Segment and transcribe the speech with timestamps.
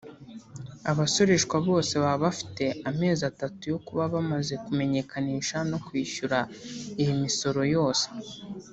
[0.91, 6.39] Abasoreshwa bose baba bafite amezi atatu yo kuba bamaze kumenyekanisha no kwishyura
[7.01, 8.05] iyi misoro yose